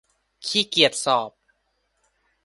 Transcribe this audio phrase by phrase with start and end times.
[0.47, 1.31] ขี้เกียจสอบ